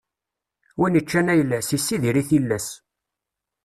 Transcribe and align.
Win 0.79 0.97
iččan 0.99 1.31
ayla-s, 1.33 1.69
issidir 1.77 2.15
i 2.21 2.23
tillas. 2.29 2.67